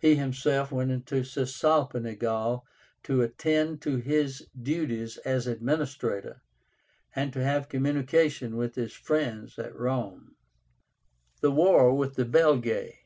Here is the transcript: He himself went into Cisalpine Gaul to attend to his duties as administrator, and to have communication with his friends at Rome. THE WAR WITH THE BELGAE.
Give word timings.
He 0.00 0.16
himself 0.16 0.72
went 0.72 0.90
into 0.90 1.22
Cisalpine 1.22 2.16
Gaul 2.16 2.66
to 3.04 3.22
attend 3.22 3.80
to 3.82 3.98
his 3.98 4.48
duties 4.60 5.16
as 5.18 5.46
administrator, 5.46 6.42
and 7.14 7.32
to 7.32 7.44
have 7.44 7.68
communication 7.68 8.56
with 8.56 8.74
his 8.74 8.94
friends 8.94 9.60
at 9.60 9.72
Rome. 9.78 10.34
THE 11.40 11.52
WAR 11.52 11.94
WITH 11.94 12.14
THE 12.16 12.24
BELGAE. 12.24 12.98